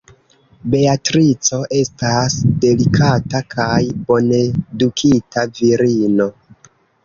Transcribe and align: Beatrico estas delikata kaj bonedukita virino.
Beatrico 0.73 1.59
estas 1.81 2.39
delikata 2.65 3.43
kaj 3.57 3.77
bonedukita 4.11 5.49
virino. 5.63 6.31